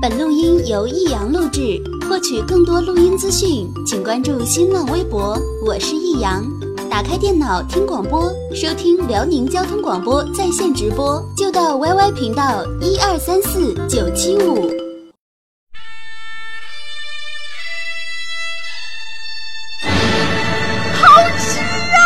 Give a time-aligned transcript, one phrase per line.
[0.00, 1.78] 本录音由易阳录制。
[2.08, 5.38] 获取更多录音资讯，请关注新浪微博。
[5.62, 6.42] 我是易阳。
[6.88, 14.70] 打开电脑听广播，收听辽宁交通广播在线直播，就到 YY 频道一二三四九七五。
[20.94, 21.06] 好
[21.38, 22.00] 吃啊！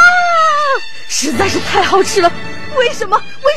[1.08, 2.28] 实在是太好吃了。
[2.76, 3.16] 为什么？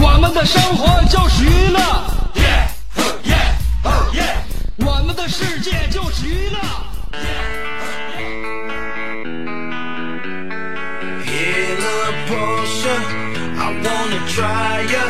[0.00, 1.78] 我们的生活就是娱乐，
[4.78, 6.58] 我们的世界就是娱乐。
[11.26, 13.02] Healer potion,
[13.58, 15.04] I wanna try ya.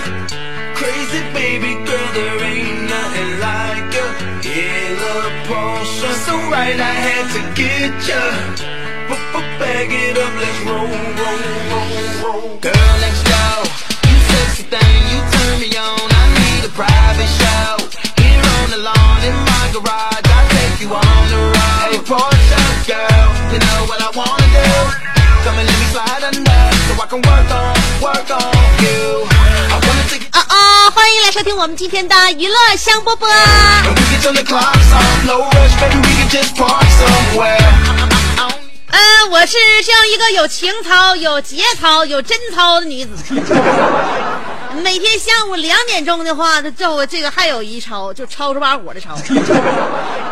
[0.74, 4.06] Crazy baby girl, there ain't nothing like ya.
[4.42, 8.22] Healer potion, so right I had to get ya.
[9.58, 10.86] Bag it up, let's roll,
[11.18, 11.40] roll,
[11.70, 12.58] roll, roll.
[12.60, 13.62] Girl next door,
[14.08, 16.06] you sexy thing, you turn me on.
[16.10, 17.76] I need a private show.
[18.18, 21.90] Here on the lawn in my garage, I take you on the road.
[21.90, 24.68] Hey, Porsche girl, you know what I wanna do.
[25.44, 29.26] Come and let me slide under, so I can work on, work on you.
[29.70, 30.30] I wanna take it.
[30.32, 30.90] 啊啊！
[30.90, 33.26] 欢迎来收听我们今天的娱乐香饽饽。
[33.86, 37.79] And we can turn the clocks on, no rush, baby, we can just park somewhere.
[38.91, 43.11] 嗯、我是像一个有情操、有节操、有贞操的女子。
[44.83, 49.09] 每天下午两点钟的话，这我这个还有一操，就吵着把火的操。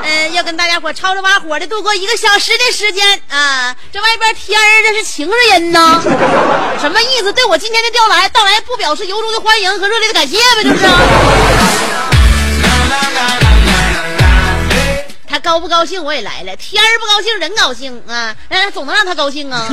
[0.03, 3.75] 嗯、要跟大家伙吵着把火的度过一个小时的时间啊！
[3.91, 6.01] 这外边天儿这是晴着阴呢，
[6.79, 7.31] 什么意思？
[7.33, 10.85] 对我今天的调来到来不表示由衷的欢迎和热烈的感谢呗，这不是？
[15.39, 19.69] 他高不高兴我也来了，天儿不高兴人高兴啊，嗯，总能让他高兴啊，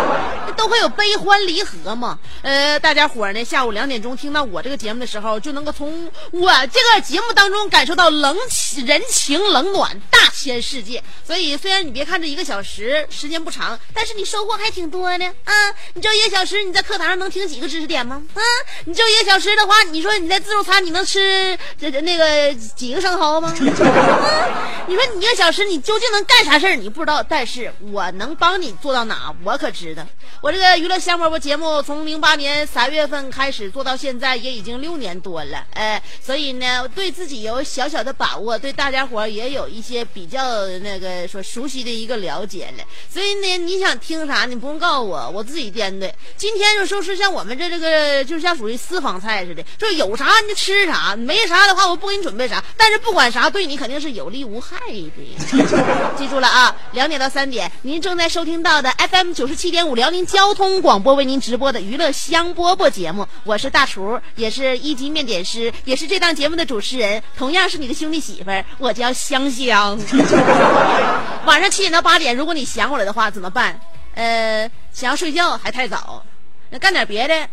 [0.58, 2.18] 都会有悲欢离合嘛。
[2.42, 11.02] 呃，大家伙儿呢，下午两点钟听到我这个节目的时候，就能够从我这个节目当中感受到冷情人情冷暖，大千世界。
[11.26, 15.52] 所以虽然你别看这一个小时时间不长，但是你收获还挺多的啊。
[15.94, 18.20] 你这一个小时你在课堂上能听几个知识点吗？
[18.34, 18.40] 啊，
[18.84, 23.48] 你这一个小时的话，你说你在自助餐你能吃这这那个几个生蚝吗？
[23.48, 26.76] 啊你说你一个小时你究竟能干啥事儿？
[26.76, 30.06] 你不知道，但是我能帮你做到哪，我可知道。
[30.42, 42.84] 我这个娱乐香饽饽节目从零八年三月份开始做到现在，也已经六年多了，哎，所以呢，对自己有小小的把握，对大家伙也有一些比较那个说熟悉的一个了解了。
[43.10, 46.12] 所以呢，你想听啥，你不用告诉我，我自己颠的。
[46.36, 54.76] 今天就说是像我们这这个，就像属于私房菜似的，说有啥你就吃啥，没啥的话我不给你准备啥，但是不管啥，对你肯定是有利无害
[56.16, 69.98] 记住了啊，两点到三点，您正在收听到的 FM 九十七点五辽宁交通广播为您直播的娱乐香饽饽节目，我是大厨，也是一级面点师，也是这档节目的主持人，同样是你的兄弟媳妇儿，我叫香香。
[71.44, 73.78] 晚上七点到八点，如果你想我了的话，怎么办？
[74.14, 76.22] 呃，想要睡觉还太早，
[76.70, 77.48] 那干点别的，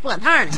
[0.00, 0.52] 不赶趟呢。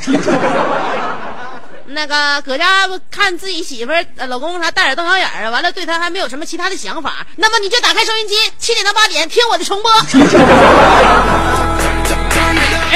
[1.91, 9.91] 那个搁家看自己媳妇儿、老公啥大眼瞪小眼儿，完了对他还没有什么其他的想法，那么你就打开收音机，七点到八点听我的重播。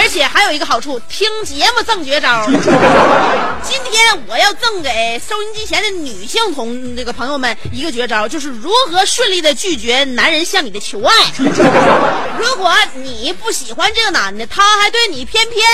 [0.03, 2.45] 而且还有一个好处，听节目赠绝招。
[3.63, 11.15] 今天我要赠给收音机前的女性同这个朋友们一个绝招，就是如何顺利的拒绝男人向你的求爱。
[12.37, 15.65] 如果你不喜欢这个男的，他还对你偏偏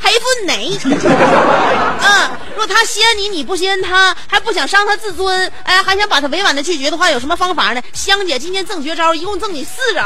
[0.00, 7.82] 黑分你， 嗯，如果他稀罕你，你不稀罕他，还不想伤他自尊，哎，还想把他委婉的拒绝的话，有什么方法呢？
[7.92, 10.02] 香姐今天赠绝招，一共赠你四招，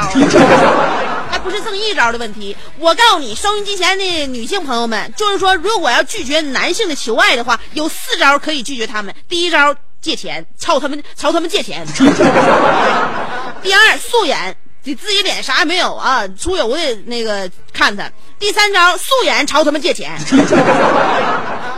[1.30, 2.56] 还不是赠一招的问题。
[2.80, 9.14] 我告诉你，收音机前的女性朋友们，就是说，如果要拒绝男性的求爱的话，有四招可以拒绝他们。
[9.28, 11.86] 第一招，借钱，朝他们朝他们借钱。
[13.62, 14.56] 第二，素颜。
[14.82, 18.10] 你自己脸啥也没有啊，出油的那个看他。
[18.38, 20.18] 第三招，素颜朝他们借钱。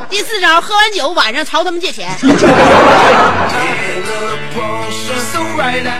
[0.09, 2.17] 第四招，喝完酒晚上朝他们借钱。
[2.23, 2.33] 你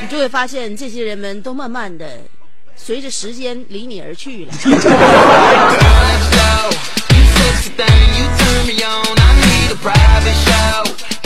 [0.09, 2.07] 就会发现，这些人们都慢慢的
[2.77, 4.53] 随着时间离你而去了。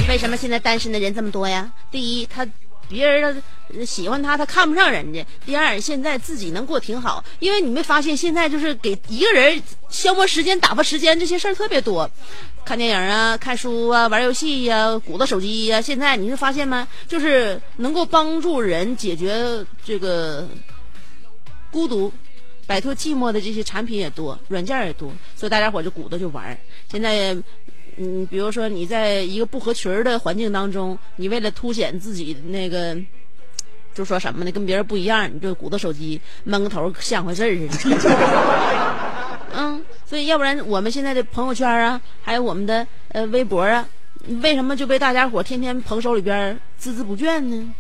[0.09, 1.71] 为什么现在单身的人这么多呀？
[1.91, 2.47] 第一，他
[2.89, 3.43] 别人
[3.77, 12.09] 呃喜欢他，他看不上人家；第二，现在自己能过挺好，因为你没发现现在就是给一个人消磨时间、打发时间这些事儿特别多，
[12.65, 15.83] 看电影啊、看书啊、玩游戏呀、鼓捣手机呀。
[15.83, 16.89] 现在你是发现吗？
[17.09, 20.49] 就是能够帮助人解决这个
[21.71, 22.13] 孤独。
[22.69, 26.59] 摆脱寂寞的这些产品也多，软件也多，所以大家伙就鼓捣就玩儿。
[26.91, 27.33] 现在，
[27.97, 32.99] 嗯，比如说你在一个不合群儿的环境当中，你为了凸显自己那个，
[33.95, 34.51] 就说什么呢？
[34.51, 37.97] 跟别人不一样，你就鼓捣手机，闷个头，像回事儿似的。
[39.55, 43.89] 嗯，所以要不然我们现在的朋友圈啊，还有我们的呃微博啊，
[44.43, 47.75] 为什么就被大家伙天天捧手里边孜孜不倦呢？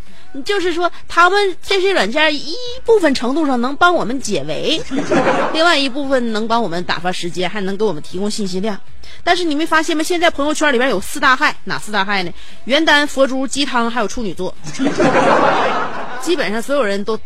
[0.44, 4.81] 就是说，他们这些软件一部分程度上能帮我们解围，
[5.55, 8.78] 另外一部分能帮我们打发时间，还能给我们提供信息量。
[9.25, 10.02] 但是你没发现吗？
[10.02, 12.31] 现在朋友圈里边有四大害，哪四大害呢？
[12.64, 14.55] 元旦、佛珠、鸡汤，还有处女座。
[16.20, 17.19] 基本上所有人都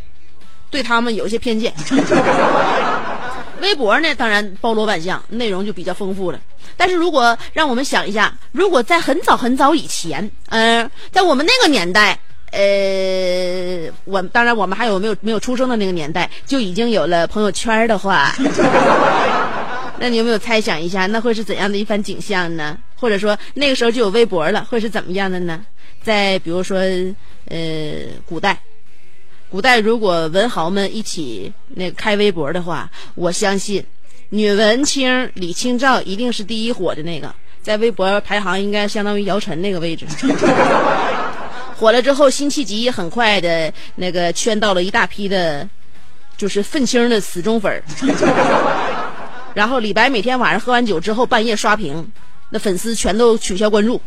[0.70, 1.74] 对他们有一些偏见。
[3.60, 6.38] 微博呢，当然包罗万象，内容就比较丰富了。
[6.76, 12.16] 但是如果让我们想一下，如果在很早很早以前，嗯、在我们那个年代。
[12.50, 18.34] 呃，我当然我们还有没有没有出生的那个年代就已经有了朋友圈的话，
[20.00, 22.76] 那你有没有猜想一下，那会是怎样的一番景象呢？
[22.96, 25.64] 或者说那个时候就有微博了，会是怎么样的呢？
[26.02, 26.78] 在比如说
[27.46, 27.56] 呃
[28.26, 28.58] 古代，
[29.48, 33.84] 古代如果文豪们一起那开微博的话，我相信
[34.30, 40.06] 女文青李清照一定是第一火的那个，在微博排行应该相当于姚晨那个位置。
[41.80, 45.66] 火了之后，辛弃疾很快的那个圈到了一大批的，
[46.36, 47.82] 就是愤青的死忠粉儿。
[49.56, 52.12] 然后李白每天晚上喝完酒之后，半夜刷屏，
[52.50, 53.98] 那粉丝全都取消关注。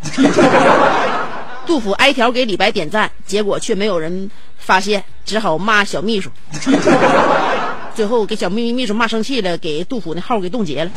[1.66, 4.30] 杜甫挨条给李白点赞，结果却没有人
[4.60, 6.30] 发现，只好骂小秘书。
[7.96, 10.92] 最后给小秘秘书骂生气了，给杜甫那号给冻结了。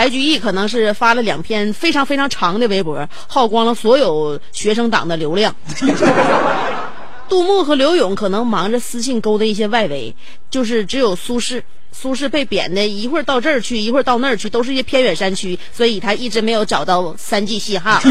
[0.00, 5.54] 白居易可能是发了两篇非常非常长的微博，耗光了所有学生党的流量。
[7.28, 10.14] 杜牧和刘勇可能忙着私信勾搭一些外围，
[10.50, 11.60] 就是只有苏轼，
[11.92, 18.00] 苏轼被贬的一会儿到这儿去，一会儿到那儿去，都是一些偏远山区，所以他一直没有找到三 G 信号。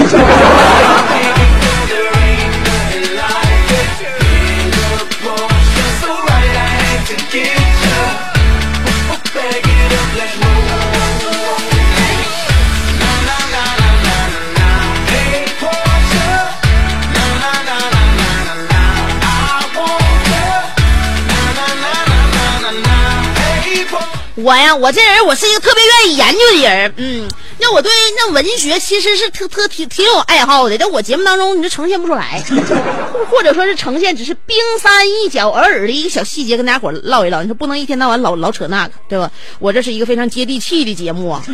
[24.50, 27.30] 我呀，我这人我是一个特别愿意研究的人，嗯，
[27.60, 32.42] 那我对那文学其实是特特挺挺有爱好的，在我节目当中你就呈现不出来，
[33.30, 39.30] 或者说是呈现只是冰山一角，偶尔的一个小细节跟大家伙唠一唠，你说不能一天到晚老老扯那个，对吧？
[39.60, 41.46] 我这是一个非常接地气的节目啊，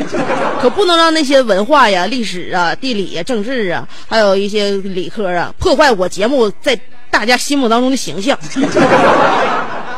[0.61, 6.79] 可不能让那些文化呀、历史啊、地理呀、政治啊，还有一些理科啊，破坏我节目在
[7.11, 8.39] 大家心目当中的形象。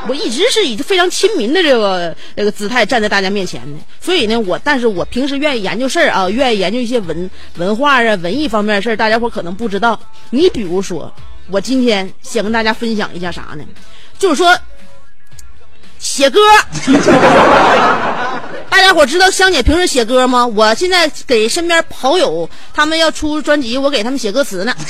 [0.08, 10.00] 我一直是以非常亲民的这个这个姿态站在大家面前的，所以呢，我但是我平时愿意研究事儿啊，愿意研究一些文文化啊、文艺方面的事儿，大家伙可能不知道。
[10.30, 11.14] 你比如说，
[11.50, 13.64] 我今天想跟大家分享一下啥呢？
[14.18, 14.58] 就是说
[16.00, 16.40] 写歌。
[18.70, 20.46] 大家伙知道香姐平时写歌吗？
[20.46, 24.74] 我现在给身边跑友他们要出专辑，我给他们写歌词呢。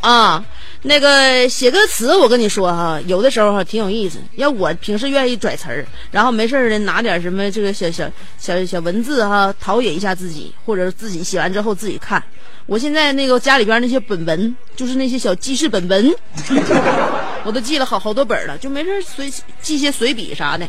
[0.00, 0.44] 啊，
[0.86, 4.20] 那个写歌词，我跟你说哈，有的时候哈挺有意思。
[4.36, 12.22] 要我平时愿意拽词儿，然后没事儿呢拿点什么这个小小小小文字哈，陶冶一下自己，或者自己写完之后自己看。
[12.66, 16.14] 我现在那个家里边那些本文，就是那些小记事本文，
[17.42, 20.64] 我都记了好好多本了，就没事儿随记些随笔啥的。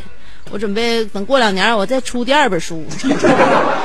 [0.50, 2.84] 我准备等过两年，我再出第二本书。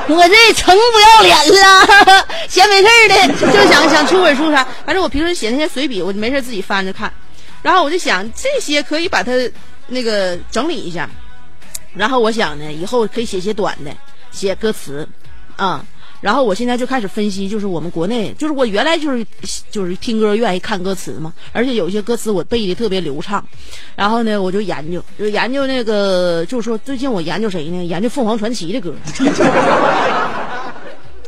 [0.08, 4.66] 我这成不要脸了， 闲没事儿的就想想出本书啥。
[4.86, 7.12] 反正我平时写那些随笔，我就没事自己翻着看。
[7.62, 9.32] 然后我就想这些可以把它
[9.88, 11.10] 那个整理一下。
[11.94, 13.92] 然后我想呢，以后可以写些短的，
[14.32, 15.08] 写歌词，
[15.56, 15.86] 啊、
[16.24, 19.26] 然后我现在就开始分析，就是我们国内，就是我原来就是
[19.70, 23.44] 就是听歌愿意看歌词嘛，而且有些歌词我背的特别流畅，
[23.94, 27.84] 然后呢我就研究， 就研究那个，就是说最近我研究谁呢？
[27.84, 28.96] 研究凤凰传奇的歌，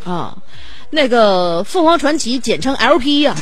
[0.09, 0.33] 啊，
[0.91, 3.35] 那个凤凰传奇简称 LP 呀、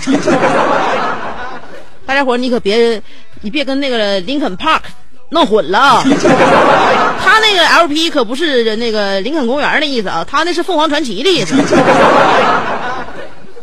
[2.08, 3.00] 大家伙你可别，
[3.42, 4.82] 你别跟那个林肯 Park。
[5.34, 6.02] 弄混了。
[7.20, 11.56] 他那个 LP 可不是那个林肯公园的意思啊，他那是凤凰传奇的意思。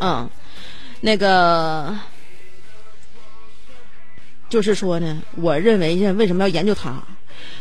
[0.00, 0.28] 嗯，
[1.00, 1.94] 那个
[4.48, 6.94] 就是说呢，我认为呢，为什么要研究他？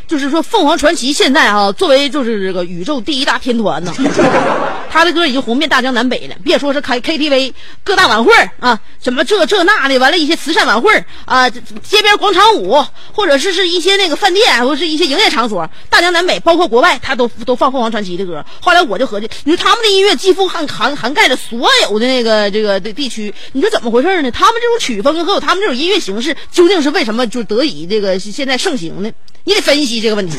[0.06, 3.94] 就是说，凤凰传奇现在哈、作为就是这个宇宙第一大天团呢，
[4.90, 6.34] 他的歌已经红遍大江南北了。
[6.42, 7.52] 别说是开 KTV、
[7.84, 10.92] 各大晚会啊，什么这这那的，完了一些慈善晚会
[11.26, 18.44] 啊，街边广场舞，或者是是一些那个饭店，或者是一些营业场所，大江南北，包括国外，他都都放凤凰传奇的歌。
[18.60, 24.30] 后来我就合计，你说他们的音乐几乎涵涵涵盖了所有的那个这个的地区，你说怎么回事呢？
[24.32, 29.10] 他们这种曲风和有他们这种音乐形式，究竟是为什么就得以这个现在盛行呢？
[29.44, 30.38] 你得分析这个问题。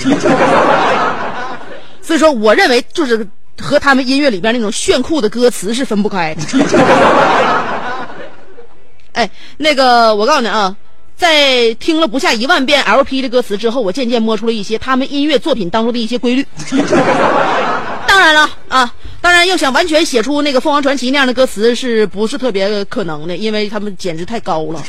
[2.02, 3.28] 所以说，我认为就是
[3.60, 6.42] 和他们音乐里边那种炫酷的歌词是分不开的。
[9.14, 10.76] 哎，那个，我告诉你啊，
[11.16, 16.46] 在听了不下一万遍 LP 的歌词之后，我渐渐摸出了一些他们音乐作品当中的一些规律。
[18.08, 23.38] 当然了啊，当然要想完全写出那个凤凰传奇那样的歌词，是不是特别可能的？
[23.38, 24.84] 因为他们简直太高了。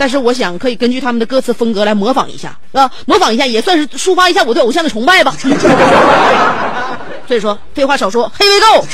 [0.00, 5.36] 但是我想可以根据他们的歌词风格来模仿一下，啊，模仿一下也算是抒发一下我对偶像的崇拜吧。
[7.28, 8.46] 所以说，废话少说 we
[8.80, 8.86] go。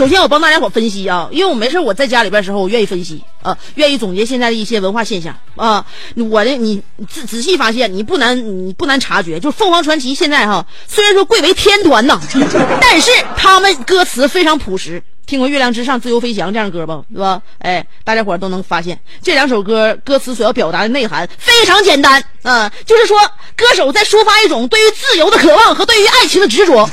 [0.00, 5.84] 首先，我帮大家伙分析啊，因为我没事我在家里边的时候，我愿意分析啊，愿意总结现在的一些文化现象啊。
[6.30, 12.18] 我的你仔仔细发现，你不难你不难察觉，就是凤凰传奇现在哈，虽然说贵为天团呐，
[12.80, 15.02] 但是他们歌词非常朴实。
[15.26, 17.42] 听过《月亮之上，自由飞翔》这样歌吧，对吧？
[17.58, 23.16] 哎，大家伙都能发现这两首歌歌词所要表达的内涵非常简单啊、就是说
[23.54, 26.88] 歌手在抒发一种对于自由的渴望和对于爱情的执着。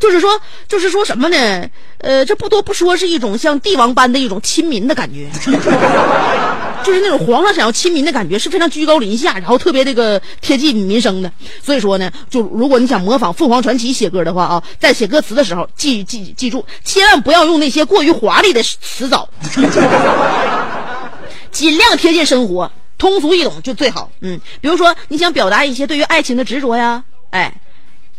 [0.00, 1.68] 就是说，就是说什么呢？
[1.98, 5.28] 呃，这不多不说，是一种像帝王般的一种亲民的感觉，
[6.82, 11.30] 就是那种皇上想要亲民的感觉，是非常居高临下，然后特别这个贴近民生的。
[11.62, 19.28] 所以说呢，就如果你想模仿凤凰传奇写歌的话啊，在写歌词的时候，记记记住，千万不要用那些过于华丽的词藻，
[21.52, 24.10] 尽量贴近生活，通俗易懂就最好。
[24.22, 27.52] 嗯，比如说你想表达一些对于爱情的执着呀，哎。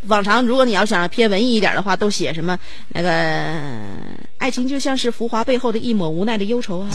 [0.08, 2.58] 往常如果你要想偏文艺一点的话，都写什么
[2.90, 3.10] 那个
[4.38, 6.90] 爱情就像是浮华背后的一抹无奈的忧愁啊，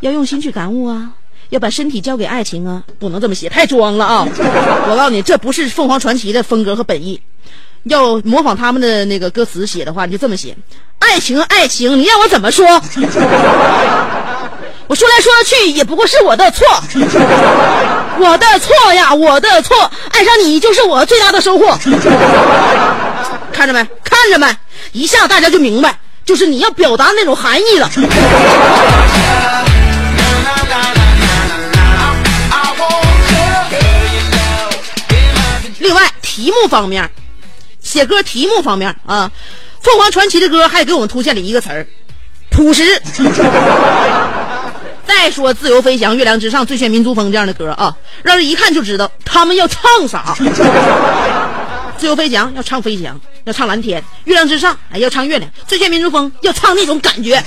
[0.00, 1.10] 要用心去感悟啊，
[1.48, 4.28] 要把身体交给爱情啊，不能这么写，太装了啊！
[4.88, 7.20] 我告诉你，这不是凤凰传奇的风格和本意。
[7.84, 10.56] 要模仿他们的那个歌词写的话，你就这么写：
[10.98, 12.66] 爱情，爱情，你让我怎么说？
[14.88, 16.66] 我说来说去也不过是我的错，
[18.18, 21.76] 我的错呀，我的错，爱上你就是我最大的收获。
[23.52, 23.84] 看着没？
[24.04, 24.46] 看着没？
[24.92, 27.90] 一下大家就明白，就是你要表达那种含义了。
[35.80, 37.10] 另外，题目方面，
[37.82, 39.30] 写歌题目方面啊，
[39.82, 41.86] 凤凰传奇的歌还给我们出现了一个词儿：
[42.50, 43.02] 朴实。
[45.06, 50.36] 再说《自由飞翔》《月亮之上》《最炫民族风》这样的歌啊，让人一看就知道他们要唱啥。
[51.96, 57.42] 自由飞翔要唱飞翔，要唱蓝天；月亮之上哎要唱月亮；最炫民族风要唱那种感觉，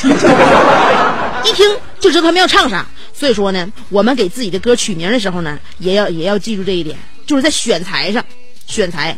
[1.44, 2.86] 一听就知道他们要唱啥。
[3.14, 6.98] 所以说呢，我们给自己的歌取名的时候呢，也要也要记住这一点，
[7.28, 8.24] 就是在选材上，
[8.66, 9.18] 选材。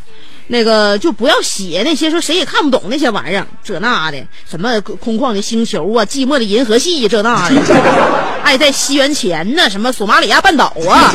[0.54, 7.56] 那个就不要写那些说谁也看不懂那些玩意儿，这那的什么空旷的星球啊，寂寞的银河系这那的，
[8.44, 11.10] 爱在西元前呢，什么索马里亚半岛啊，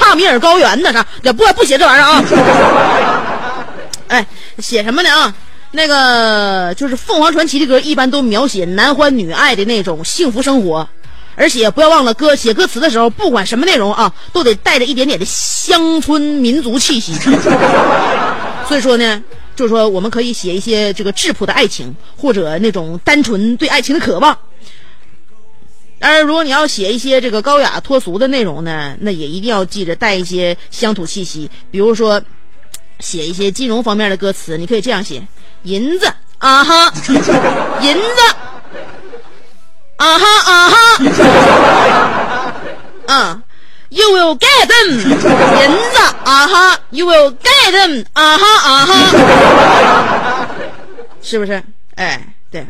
[0.00, 2.24] 帕米尔高原呢啥，也不不写这玩意儿啊。
[4.08, 4.26] 哎，
[4.60, 5.34] 写什么呢啊？
[5.72, 10.88] 那个就是凤凰传奇的歌，一般都描写男欢女爱的那种幸福生活。
[11.38, 17.14] 而且不要忘了，歌写歌词的时候，不管什么内容啊，都得带着一点点的乡村民族气息。
[18.66, 19.22] 所以说呢，
[19.54, 24.36] 就是说我们可以写一些这个质朴的爱情，或者那种单纯对爱情的渴望。
[26.00, 31.48] 当然，如果你要写一些这个高雅脱俗的内容呢，那也一定要记着带一些乡土气息。
[31.70, 32.20] 比如说，
[32.98, 35.22] 写一些金融方面的歌词，你可以这样写：
[35.62, 36.92] 银子啊哈，
[37.80, 38.02] 银子。
[39.98, 40.74] 啊哈啊哈，
[43.06, 43.42] 啊
[43.90, 48.94] ，You will get them，银子啊哈，You will get them，啊哈啊哈，
[51.20, 51.62] 是不是？
[51.96, 52.64] 哎，对，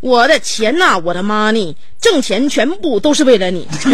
[0.00, 3.68] 我的钱呐、我的 money，挣钱全部都是为了你。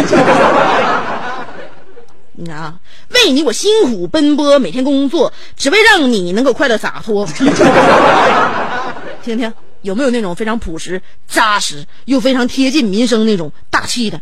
[2.33, 2.75] 你看啊，
[3.09, 7.27] 为你我辛苦奔波，每天工作，只为让你能够快乐洒脱。
[9.21, 14.19] 听听，有没有那种非常朴实、扎实又非常贴近民生那种大气的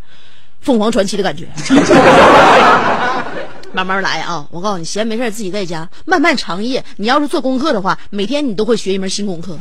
[0.62, 1.48] 凤凰传奇的感觉？
[3.72, 4.44] 慢慢来啊！
[4.50, 9.56] 我告诉你，闲没事自己在家漫漫长夜，你要是做功课的话，每天你都会学一门新功课。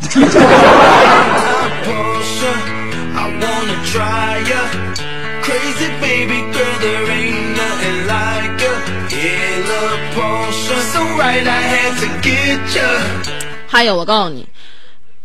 [13.66, 14.48] 还有，我告诉你，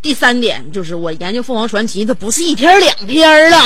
[0.04, 3.58] 第三点就是我研究凤凰传奇，它不是一天两天了。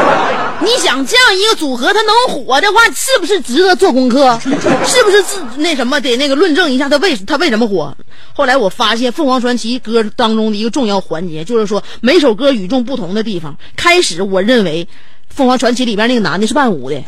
[0.62, 4.38] 你想这样一个组合，它能火的话，是不是值得做功课？
[4.84, 7.96] 是不是自那什么得那个论证一下它为它为什么火？
[8.34, 13.56] 后来我发现凤凰传奇歌当中的一个重要环节，就是说每首歌与众不同的地方。
[13.74, 14.86] 开始我认为
[15.30, 17.02] 凤凰传奇里边那个男的是伴舞的，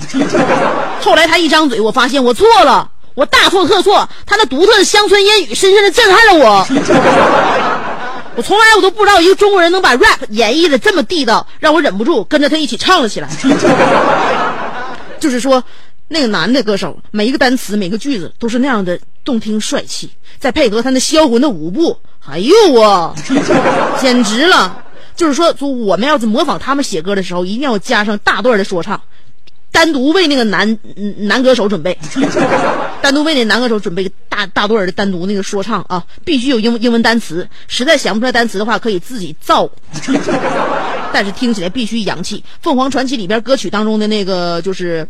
[1.04, 2.88] 后来他一张嘴，我发现我错了。
[3.14, 6.66] 我大错特错，他那独特的乡村烟雨深深的震撼了我。
[8.34, 13.28] 我从来我都不知道一个中国人能把 rap 演绎的这么地道，让我忍不住跟着他一起唱了起来。
[15.20, 15.62] 就是说，
[16.08, 21.96] 那个男的歌手每一个单词、每个句子都是那样的动听帅气，再配合他那销魂的舞步，
[22.26, 23.14] 哎呦啊，
[24.00, 24.84] 简直了！
[25.14, 29.00] 就是说，我们要是模仿他们写歌的时候，一定要加上大段的说唱。
[29.72, 31.98] 单独为那个男嗯男歌手准备，
[33.02, 39.68] 单独为那男歌手准备大大段的单独那个说唱啊，必须有英英文单词，实在想不出来单词的话，可以自己造，
[41.12, 42.44] 但是听起来必须洋气。
[42.60, 45.08] 凤凰传奇里边歌曲当中的那个就是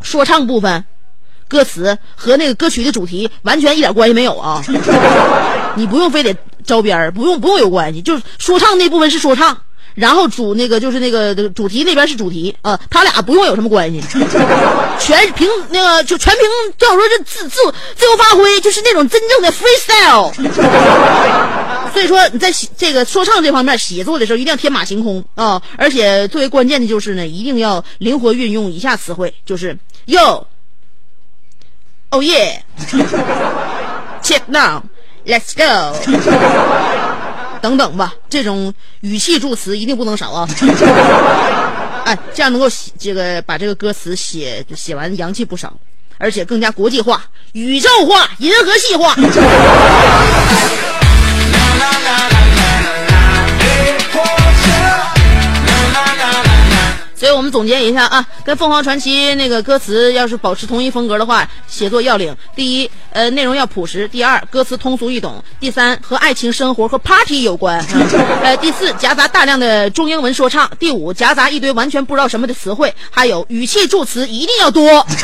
[0.00, 0.84] 说唱部分，
[1.46, 4.62] 歌词和那个歌曲的主题完全一点关系没有啊！
[5.76, 6.34] 你不用非得
[6.64, 9.58] 招边儿，不用不用有关系，就是说唱那部分是说唱。
[9.94, 14.00] 然后主那个就是那个主题那边是主题啊，他俩不用有什么关系，
[14.98, 16.42] 全凭那个就全凭
[16.78, 17.58] 这样说是自自
[17.94, 20.32] 自由发挥，就是那种真正的 freestyle。
[21.92, 30.44] 所以说你在写这个说唱这方面写作的时候，一定要天马行空啊，而且最为关键的就是呢，一定要灵活运用以下词汇，就是 yo。
[32.10, 32.60] Oh yeah!
[34.22, 34.82] Check now,
[35.24, 35.96] let's go.
[37.62, 40.48] 等等吧，这种语气助词一定不能少啊！
[42.04, 45.72] 哎，这样能够写这个把这个歌词写写完洋气不少，
[46.18, 49.14] 而且更加国际化、宇宙化、银河系化。
[57.22, 67.80] 所以我们总结一下啊，跟凤凰传奇那个歌词要是保持同一风格的话，写作要领：第一，呃，内容要朴实；第二，歌词通俗易懂；第三，和爱情、生活和 party 有关；
[68.42, 75.06] 呃，第四，夹杂大量的中英文说唱；第五，夹杂一堆完全不知道什么的词汇；还有语气助词一定要多。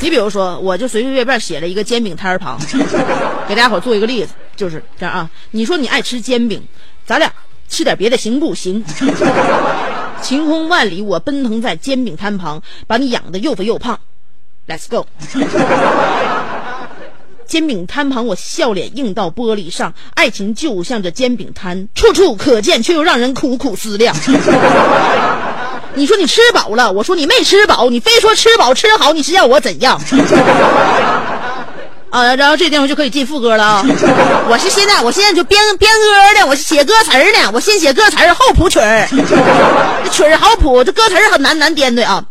[0.00, 2.58] 你比如说，我就随随便便写了一个煎饼摊儿旁，
[3.48, 5.30] 给大家伙做一个例子，就是这样啊。
[5.52, 6.60] 你说你爱吃煎饼，
[7.06, 7.32] 咱俩
[7.68, 8.84] 吃点别的行不行？
[10.22, 13.98] 晴空万里，我奔腾在煎饼摊旁，把你养的又肥又胖。
[14.68, 15.06] Let's go。
[17.44, 24.14] 煎饼摊旁，我笑脸映到玻璃上，爱情就像这煎饼摊，处处可见，却又让人苦苦思量。
[25.94, 30.00] 你说你吃饱了，我说你没吃饱，你非说吃饱吃好，你是要我怎样？
[32.12, 33.82] 啊，然后这地方就可以进副歌了啊！
[34.46, 39.08] 我是现在，我现在就编编歌的，我是写歌词儿呢，我先写歌词儿后谱曲儿，
[40.04, 42.22] 这曲儿好谱，这歌词儿很难难编的啊！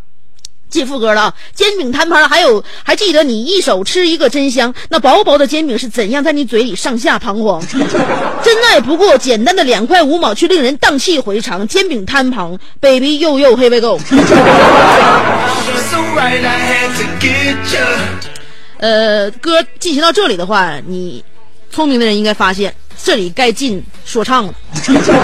[0.69, 1.33] 进副歌了啊！
[1.55, 7.59] 煎饼摊旁还有，还记得你一手吃一个真香，那薄薄的煎饼是怎样在你嘴里上下彷徨？
[8.43, 11.67] 真爱不过简单的两块五毛，却令人荡气回肠。
[11.67, 13.99] 煎饼摊旁，baby 又又 here we go。
[18.81, 21.23] 呃，歌进行到这里的话，你
[21.71, 24.53] 聪明的人应该发现，这里该进说唱了。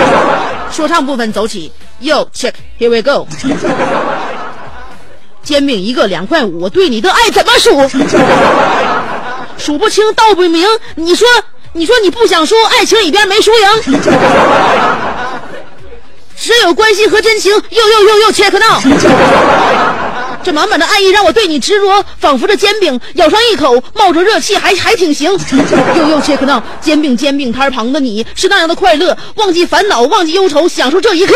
[0.72, 3.28] 说唱部分走起，Yo check here we go。
[5.42, 7.90] 煎饼一个两块五，我对你的爱怎么数？
[9.58, 11.28] 数不清道不明，你说
[11.74, 13.68] 你说你不想输，爱情里边没输赢，
[16.38, 17.52] 只有关心和真情。
[17.52, 18.80] 又又又又 check now。
[20.48, 25.30] 这满满的爱意让我对你执着，仿佛这煎饼咬上一口，冒着热气还还挺行。
[25.30, 31.34] 又又 check now，煎饼煎饼摊旁的你是那样的快乐，忘记烦恼，忘记忧愁，享受这一刻。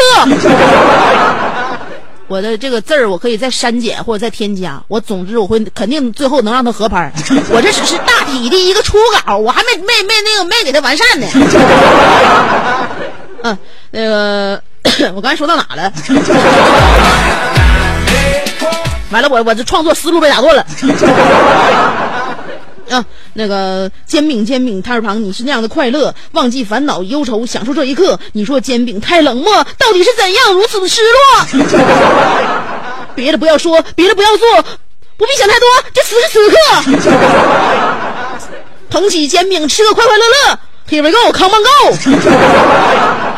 [2.30, 7.12] 我的这个字儿我可以再删减或者再添加，我总之我会肯定最后能让他合拍。
[7.50, 11.28] 我这只是大体的一个初稿，我还没没没那个没给他完善呢。
[13.44, 13.58] 嗯，
[13.92, 14.64] 那个
[15.14, 15.92] 我刚才说到哪了？
[19.12, 20.66] 完了，我我这创作思路被打断了。
[22.90, 28.20] 啊，那个煎饼煎饼摊儿旁，你是那样的快乐，忘记烦恼忧愁，享受这一刻。
[28.34, 31.66] 你说煎饼太冷漠，到底是怎样如此的失落？
[33.16, 34.62] 别的不要说，别的不要做，
[35.16, 36.58] 不必想太多，就此时此刻，
[38.90, 40.60] 捧起煎饼，吃个快快乐乐。
[40.90, 41.96] Here we go, come on go，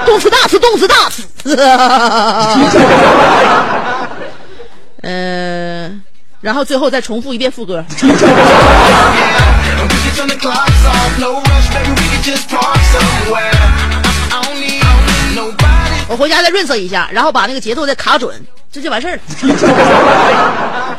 [0.08, 1.12] 动词大词，动词大
[5.04, 5.08] 词。
[5.08, 5.92] 呃，
[6.42, 7.84] 然后最后再重复一遍副歌。
[16.10, 19.22] 我回家再润色一下，然后把那个节奏再卡准，这就完事儿了。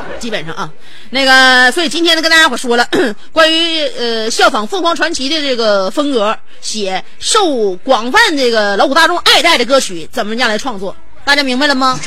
[0.19, 0.71] 基本上啊，
[1.11, 2.87] 那个，所以今天呢，跟大家伙说了
[3.31, 10.97] 关于呃效仿凤凰传奇的这个风格，写受广泛这个劳苦大众爱戴的歌曲，怎么样来创作？
[11.25, 12.01] 大家明白了吗？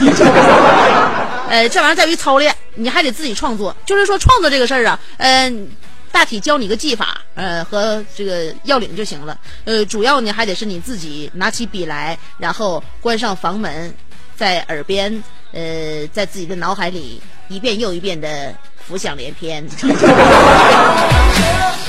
[1.50, 3.76] 呃，这玩意儿在于操练，你还得自己创作。
[3.86, 5.70] 就是说，创作这个事儿啊，嗯、
[6.12, 9.38] 大体教你个技法，呃，和这个要领就行了。
[9.66, 13.94] 呃，主要呢还得是你自己拿起笔来，然后关上房门，
[14.36, 18.54] 在耳边，呃，在自己的脑海里一遍又一遍的
[18.86, 19.66] 浮想联翩。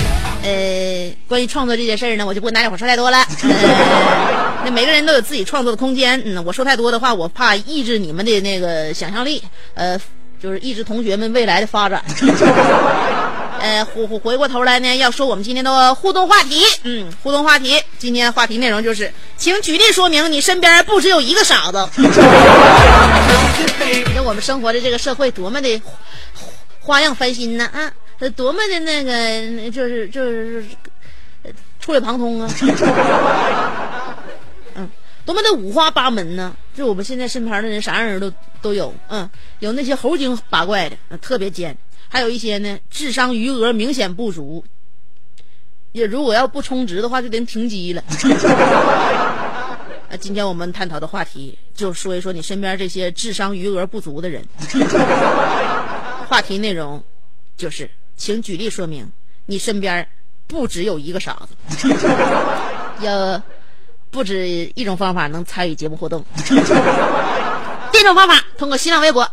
[0.48, 3.18] 呃，关于创作这件事儿呢，我就不跟大家伙说太多了。
[3.42, 6.20] 呃， 那每个人都有自己创作的空间。
[6.24, 9.42] 嗯，我说太多的话，我怕抑制你们的那个想象力，
[9.74, 10.00] 呃，
[10.42, 12.02] 就是抑制同学们未来的发展。
[13.60, 21.88] 呃，回回回过头来呢，要说我们今天的互动话题，嗯，互动话题，今天话题内容就是，请举例说明你身边不只有一个傻子。
[21.98, 22.08] 你
[24.14, 25.82] 看我们生活的这个社会多么的
[26.80, 30.64] 花样翻新呢啊，呃多么的那个就是就是
[31.42, 32.50] 呃触类旁通啊，
[34.74, 34.88] 嗯，
[35.24, 36.54] 多么的五花八门呢？
[36.74, 39.28] 就我们现在身边的人啥样人都都有，嗯，
[39.60, 41.76] 有那些猴精八怪的，特别尖。
[42.08, 44.64] 还有一些呢，智商余额明显不足，
[45.92, 48.02] 也如果要不充值的话，就得停机了。
[50.10, 54.42] 啊， 今天我们探讨的话题就说一说你身边这些智商余额不足的人。
[56.28, 57.02] 话题内容
[57.56, 59.10] 就是，请举例说明
[59.46, 60.06] 你身边
[60.46, 61.88] 不只有一个傻子，
[63.00, 63.42] 有
[64.10, 66.22] 不止一种方法能参与节目活动。
[67.90, 69.26] 第一种方法，通过新浪微博。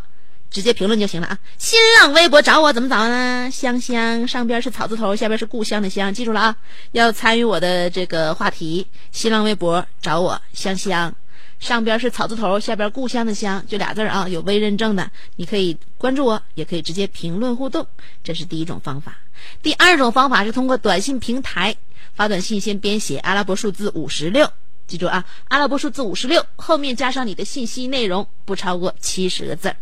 [0.51, 1.37] 直接评论就行了啊！
[1.57, 3.49] 新浪微博找我怎么找呢？
[3.51, 6.55] 香香上边是草字头，下边是故乡的乡，记住了啊！
[6.93, 11.13] 要参与我的这个话题，新浪微博找我香香，
[11.59, 14.27] 上边是草字头，下边故乡的乡，就俩字儿啊！
[14.27, 17.87] 有微认证的，你可以关注我，也可以直接评论互动，
[18.23, 19.17] 这是第一种方法。
[19.61, 21.75] 第二种方法是通过短信平台
[22.13, 24.51] 发短信，先编写阿拉伯数字五十六。
[24.87, 29.75] 记住啊，阿拉伯数字五十六后面加上你的信息内容，不超过七十个字儿，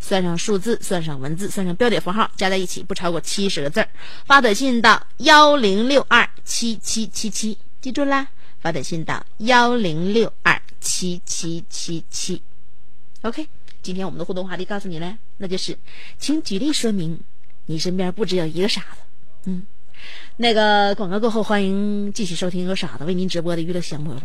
[0.00, 3.88] 算上数字，算上文字，算上标点符号，加在一起不超过七十个字儿。
[4.26, 8.26] 发短信到幺零六二七七七七，记住啦，
[8.60, 12.42] 发短信到幺零六二七七七七。
[13.22, 13.48] OK，
[13.82, 15.76] 今天我们的互动话题告诉你嘞，那就是，
[16.18, 17.20] 请举例说明
[17.66, 18.86] 你身边不只有一个傻子。
[19.44, 19.66] 嗯。
[20.36, 24.22] 那个广告过后，欢迎继续收听由傻子为您直播的娱乐香饽饽。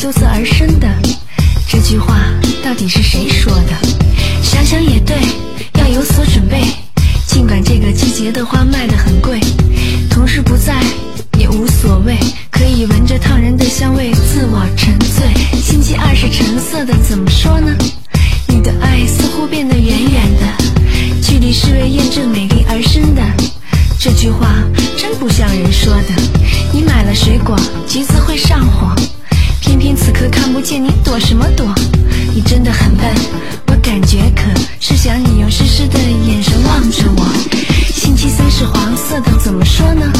[0.00, 0.88] 羞涩而生的。
[1.68, 2.16] 这句话
[2.64, 3.76] 到底是谁说的？
[4.42, 5.14] 想想也对，
[5.74, 6.58] 要有所准备。
[7.26, 9.38] 尽管这个季节的花卖得很贵，
[10.08, 10.74] 同事不在
[11.38, 12.16] 也无所谓，
[12.50, 15.34] 可以闻着烫人的香味，自我沉醉。
[15.60, 17.76] 星期二是橙色的，怎么说呢？
[18.48, 23.20] 你的爱似乎变得远远的，距离是为验证美丽而生的。
[23.98, 24.64] 这句话
[24.96, 26.22] 真不像人说的。
[26.72, 27.54] 你买了水果，
[27.86, 28.96] 橘子会上火，
[30.60, 31.66] 见你躲什么躲？
[32.34, 33.06] 你真的很笨，
[33.68, 34.42] 我感觉可
[34.78, 37.26] 是想你用湿湿的眼神望着我。
[37.92, 40.12] 星期三是黄色的，怎么说呢？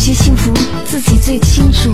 [0.00, 0.50] 有些幸福
[0.86, 1.92] 自己最清楚。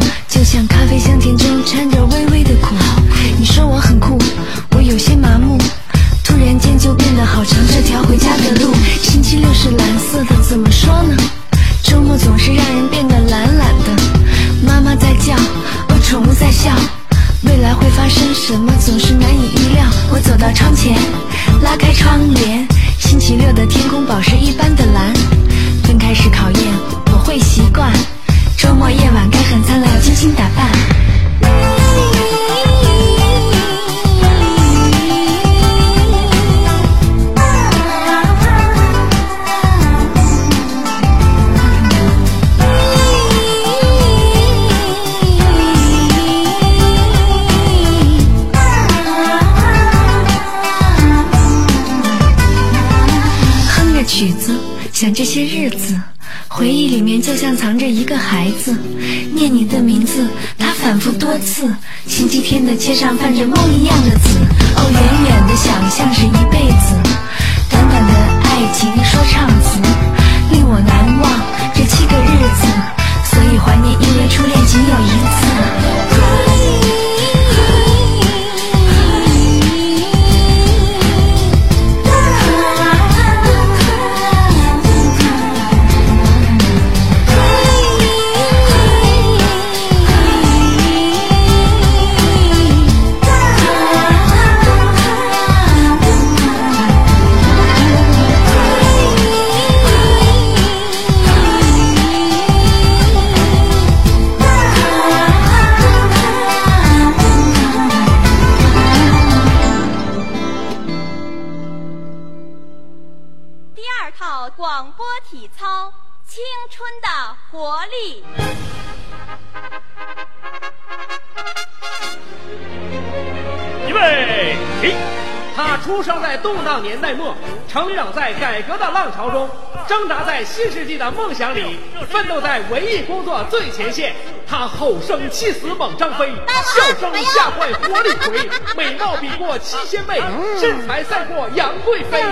[127.77, 129.47] 成长在改革的浪潮中，
[129.87, 131.77] 挣扎在新世纪的梦想里，
[132.09, 134.15] 奋斗在文艺工作最前线。
[134.57, 136.33] 他吼声气死猛张飞，
[136.65, 140.19] 笑声吓坏活李逵， 美貌比过七仙妹，
[140.59, 142.23] 身材赛过杨贵妃。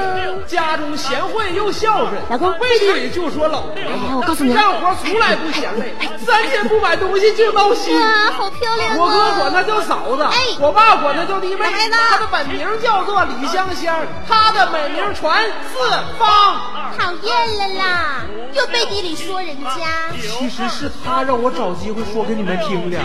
[0.46, 7.94] 家中贤惠又孝顺，老公背地里就说老婆哎我告诉你干活从来不嫌累，三天不买东西就闹心。
[7.94, 8.96] 哇，好漂亮啊！
[8.98, 11.66] 我哥管她叫嫂子，哎我爸管她叫弟妹。
[11.92, 16.58] 她的本名叫做李香香，她的美名传四方。
[16.96, 18.22] 讨厌了啦，
[18.54, 20.14] 又背地里说人家。
[20.38, 22.96] 其实是他让我找机会说给你们听的。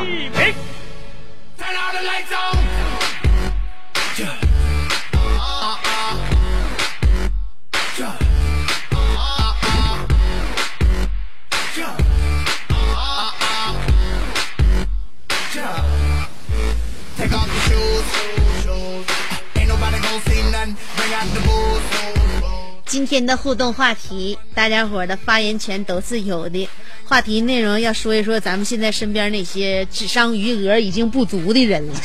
[23.10, 26.70] 天的互动话题，大家伙儿的发言权都是有的。
[27.06, 31.96] 话题内容要说一说咱们现在身边那些智商余额已经不足的人了。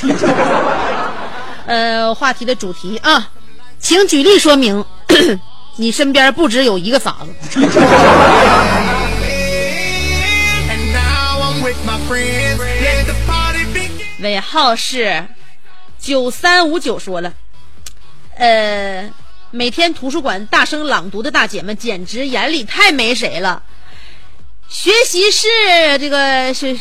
[1.67, 3.31] 呃，话题的主题啊，
[3.79, 4.83] 请举例说明，
[5.77, 7.61] 你身边不只有一个傻子。
[14.21, 15.27] 尾号是
[15.99, 17.35] 九三五九说了，
[18.39, 19.11] 呃，
[19.57, 23.63] 每天图书馆大声朗读的大姐们，简直眼里太没谁了。
[24.69, 25.47] 学习室
[26.01, 26.75] 这个学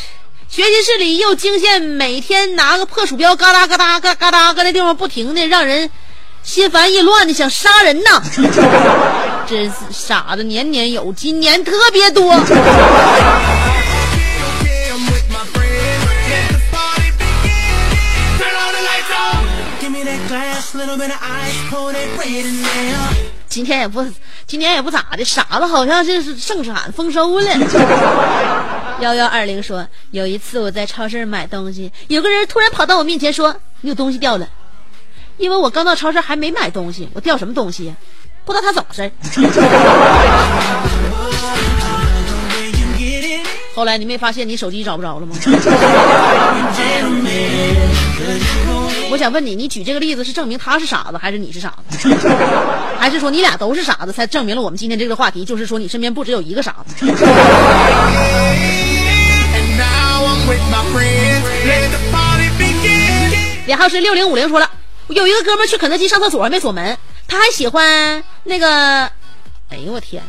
[0.49, 5.87] 学习室里又惊现每天拿个破鼠标嘎哒嘎哒嘎嘎哒搁那地方不停的，让人
[6.41, 8.19] 心烦意乱的想杀人呐！
[9.47, 12.33] 真是傻子年年有，今年特别多。
[23.47, 24.03] 今天也不，
[24.47, 27.51] 今天也不咋的，傻子好像是盛产丰收了。
[28.99, 34.47] 幺幺二零说，有一次我在超市买东西，有个人突然跑到我面前说：“你有东西掉了。”
[35.37, 37.95] 因为我刚到超市还没买东西，我掉什么东西呀？
[38.45, 39.11] 不知道他怎么事儿。
[43.75, 45.35] 后来你没发现你手机找不着了吗？
[49.13, 52.09] 我想问你，你举这个例子是证明他是傻子，还是你是傻子？
[52.97, 57.05] 还是说你俩都是傻子，才证明了我们今天这个话题，就是说你身边不只有一个傻子？
[63.67, 64.67] 然后是六零五零说了，
[65.09, 66.97] 有一个哥们儿去肯德基上厕所没锁门，
[67.27, 69.03] 他还喜欢那个，
[69.69, 70.23] 哎呦我天！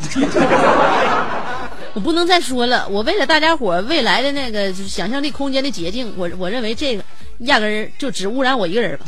[1.94, 7.04] 我不能再说了，我为了大家伙未来的那个想象力空间的捷径，我我认为这个
[7.38, 9.06] 压根儿就只污染我一个人吧。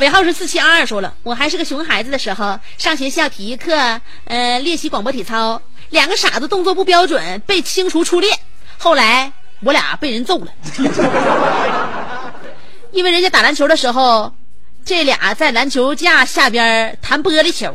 [0.00, 5.60] 尾号是四七二二说了，我还是个熊孩子的时候，上学校体育课，呃，练习广播体操，
[5.90, 8.32] 两个傻子动作不标准，被清除出列。
[8.78, 10.48] 后来我俩被人揍了，
[12.92, 14.32] 因为人家打篮球的时候，
[14.88, 17.70] 这俩在篮球架下边弹玻璃球。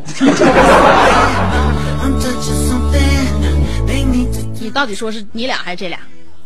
[4.60, 6.00] 你到底说是你俩还是这俩？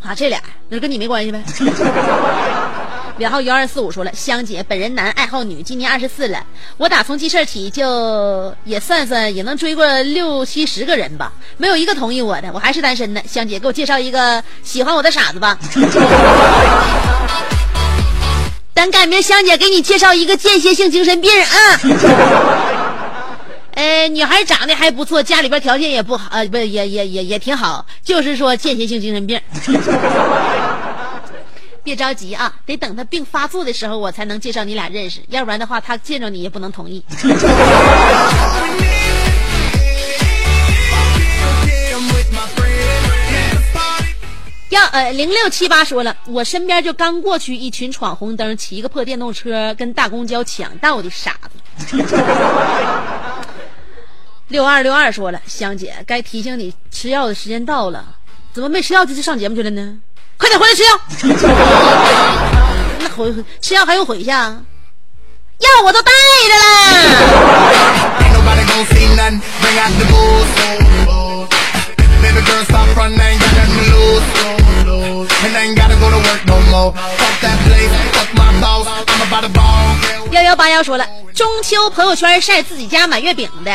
[0.04, 1.42] 啊，这俩那跟你没关系呗。
[3.18, 6.46] 尾号幺二四五说了，香姐本人男，爱好女，今年二十四了。
[6.76, 13.22] 我打从记事儿起就也算算也能追过六七十个人吧，没有一个同意我的，我还是单身呢。
[13.26, 15.58] 香姐给我介绍一个喜欢我的傻子吧。
[18.78, 21.82] 等改明香姐给你介绍一个间歇性精神病啊。
[23.72, 29.42] 呃， 女孩长得还不错，家里边条件也不好，呃，不也也也也挺好，就是说间歇性精神病。
[31.84, 37.04] 别着急啊，得等他病发作的时候，我才能介绍你俩认识，要不然的话，他见着你也不能同意。
[44.92, 51.98] 呃，零六七八说了，我身边就刚过去一群闯红灯、骑个破电动车跟大公交抢道的傻子。
[54.48, 58.06] 六二六二说了，香姐该提醒你吃药的时间到了，
[58.54, 59.98] 怎么没吃药就去上节目去了呢？
[60.38, 61.00] 快点回来吃药！
[63.00, 64.62] 那回吃药还用回去啊？
[65.60, 68.18] 药我都带着了。
[80.32, 83.72] 幺幺八幺说了，中秋朋友圈晒自己家满月饼的。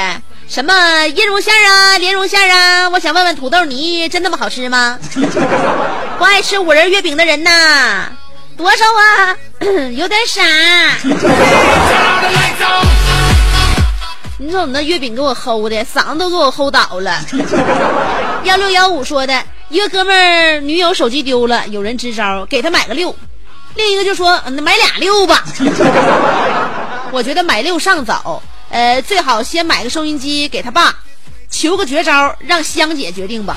[0.48, 0.75] 什么
[1.07, 2.88] 椰蓉馅啊，莲蓉馅啊？
[2.88, 4.98] 我想问问土豆泥真那么好吃吗？
[6.18, 8.09] 不爱吃五仁月饼的人呐，
[8.57, 9.37] 多少啊？
[9.94, 10.42] 有点傻。
[14.38, 17.20] 你说你那月饼给我齁的，嗓子都给我齁倒了。
[18.42, 19.40] 幺六幺五说的，
[19.73, 23.17] 一个哥们儿女友手机丢了，有人支招给他买个六，
[23.75, 25.43] 另一个就说买俩六吧。
[27.11, 28.43] 我觉得买六尚早。
[28.69, 30.95] 呃，最好先买个收音机给他爸，
[31.51, 33.57] 求个绝招，让香姐决定吧。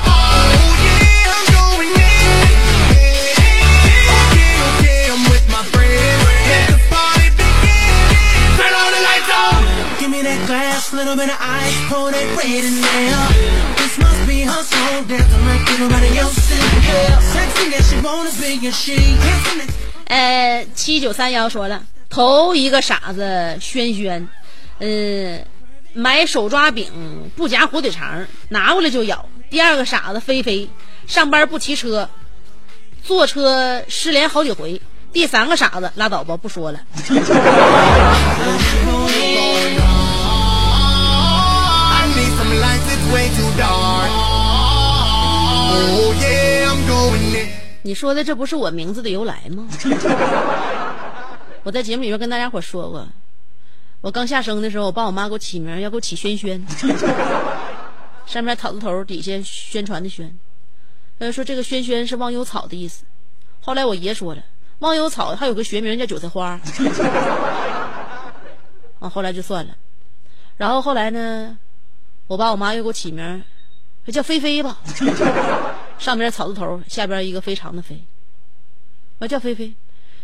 [20.07, 24.27] 呃，七九三幺说了，头一个傻子轩轩。
[24.79, 25.43] 嗯，
[25.93, 29.27] 买手抓饼不夹火腿肠，拿过来就咬。
[29.49, 30.69] 第二个傻子菲菲，
[31.07, 32.09] 上班不骑车，
[33.03, 34.79] 坐车失联好几回。
[35.11, 36.79] 第三个傻子拉倒吧，不说了。
[47.82, 49.68] 你说的这不是我名字的由来吗？
[51.64, 53.08] 我在节目里面跟大家伙说过。
[54.01, 56.64] 我刚下生的时候，我爸我妈给我起名，要给我起轩轩，
[58.26, 60.32] 上面草字头，底下宣传的宣，
[61.20, 63.03] 呃，说这个轩轩是忘忧草的意思。
[63.62, 64.43] 后来我爷说了，
[64.80, 66.60] 忘忧草还有个学名叫韭菜花。
[68.99, 69.76] 啊，后来就算了。
[70.58, 71.58] 然后后来呢，
[72.28, 73.43] 我爸我妈又给我起名，
[74.14, 74.78] 叫菲菲吧，
[75.97, 78.03] 上边草字头，下边一个非常的非，
[79.17, 79.73] 我叫菲菲，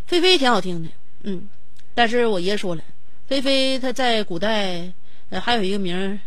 [0.05, 0.89] 菲菲挺好听的，
[1.24, 1.47] 嗯，
[1.93, 2.82] 但是我爷说了。
[3.28, 4.93] 菲菲，她在古代，
[5.41, 6.19] 还有一个名儿，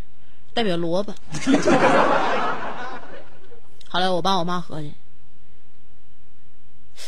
[0.55, 1.14] 代表萝卜。
[3.88, 4.92] 后来我爸我妈合计，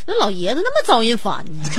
[0.04, 1.64] 那老爷子那么招人烦呢，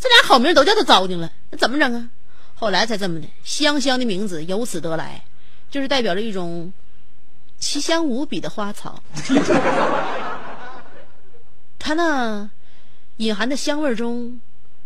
[0.00, 2.08] 这俩好名都叫他糟践了，那怎么整啊？
[2.54, 5.22] 后来才这么的，香香的名字由此得来，
[5.70, 6.72] 就是代表着一种
[7.58, 9.02] 奇香无比的花草。
[11.78, 12.48] 它那
[13.18, 14.40] 隐含的香味中。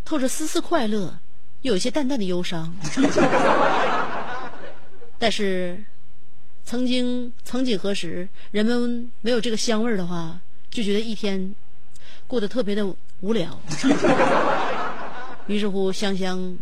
[0.05, 1.17] 透着丝丝快乐，
[1.61, 2.75] 又有些淡淡的忧伤。
[5.17, 5.81] 但是，
[6.65, 10.37] 曾经曾几何时，人们没有这个香味的话，
[10.69, 11.55] 就觉得一天
[12.27, 12.85] 过得特别的
[13.21, 13.57] 无聊。
[15.47, 16.57] 于是乎，香香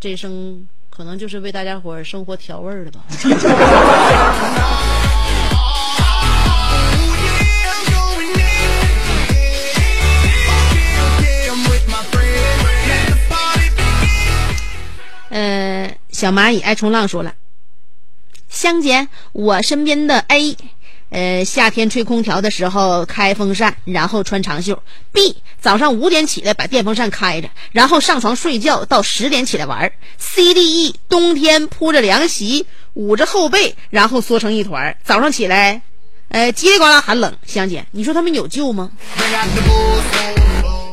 [0.00, 3.04] 这一生可能就是为大家伙儿生活调味儿的吧。
[16.16, 17.34] 小蚂蚁爱冲浪说了，
[18.48, 20.56] 香姐，我身边的 A，
[21.10, 32.64] 呃，夏天吹空调的时候开风扇，然后穿长袖；B，早上五点起来把电风扇开着，然后上床睡觉到十点起来玩；C、D、E，冬天铺着凉席，
[32.94, 35.82] 捂着后背，然后缩成一团，早上起来，
[36.30, 37.36] 呃，叽里呱啦喊冷。
[37.44, 38.90] 香姐，你说他们有救吗？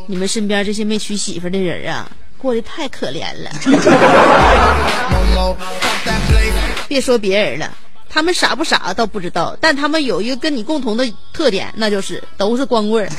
[0.07, 2.11] 你们身边这些没娶媳妇的人啊？
[2.43, 3.49] 过得太可怜了，
[6.89, 7.73] 别说别人了，
[8.09, 13.09] 他们傻不傻倒不知道，但他们有一个跟你共同的特点，那就是都是光棍儿。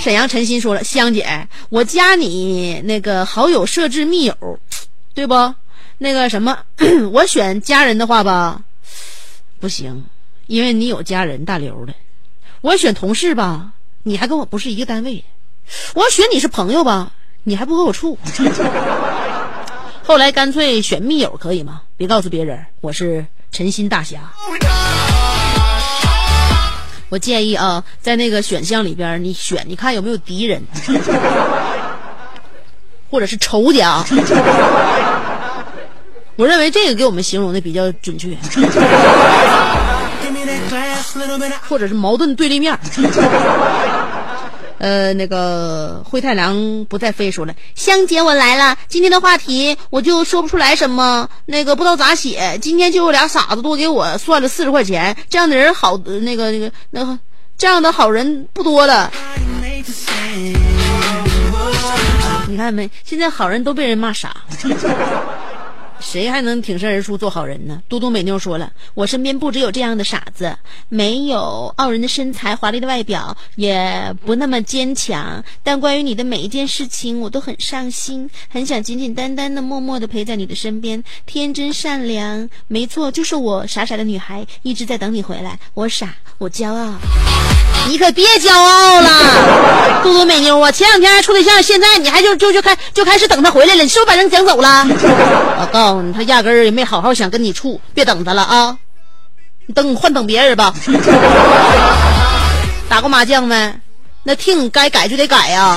[0.00, 4.60] 沈阳陈鑫说了：“香姐，我加你那个好友设置密友，
[5.12, 5.34] 对不？
[5.98, 6.56] 那个什么，
[7.10, 8.60] 我选家人的话吧，
[9.58, 10.04] 不行，
[10.46, 11.92] 因为你有家人大刘的。
[12.60, 15.22] 我选同事吧。”你还跟我不是一个单位，
[15.94, 17.12] 我要选你是朋友吧，
[17.44, 18.18] 你还不和我处。
[20.04, 21.82] 后来干脆选密友可以吗？
[21.96, 24.32] 别告诉别人我是陈心大侠。
[27.08, 30.62] 我建议啊，在那个选项里边，你选，你看有没有敌人，
[33.10, 34.04] 或者是仇家。
[36.36, 38.36] 我认为这个给我们形容的比较准确，
[41.68, 42.78] 或者是矛盾对立面。
[44.80, 48.78] 呃，那个灰太狼不再飞说了，香姐我来了。
[48.88, 52.58] 今天的话题我就说不出来什么，那个不知道咋写。
[52.62, 57.18] 今天就有俩傻子多给我算了四十块钱，这样的人好，那个那个那个
[57.58, 59.12] 这样的好人不多了。
[62.48, 62.90] 你看没？
[63.04, 64.34] 现在好人都被人骂傻。
[66.00, 67.82] 谁还能挺身而出做好人呢？
[67.88, 70.56] 嘟嘟美妞说了，我身边不只有这样的傻子，
[70.88, 75.42] 没有傲人的身材、华丽的外表，也不那么坚强。
[75.62, 82.48] 但关于你的每一件事情，我都很上心，很想简简单单的、默默的陪在你的身边，天真善良。
[82.66, 85.58] 没错，就是我，傻傻的女孩，一直在等你回来。
[85.74, 86.94] 我傻，我骄傲。
[87.88, 89.10] 你可别骄傲了，
[90.02, 90.70] 嘟嘟美妞啊！
[90.70, 94.86] 前两天还处对象，现在你还就就就开就开始等他回来了，你是不是把人抢走了？
[95.60, 98.76] 我告诉你，他压根儿也没好好想跟你处，别等他了啊！
[99.66, 100.72] 你等换等别人吧。
[102.88, 103.74] 打过麻将没？
[104.22, 105.76] 那听该改就得改呀。